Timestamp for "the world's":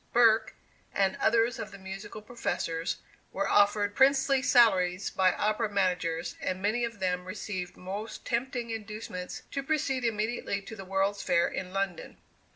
10.75-11.21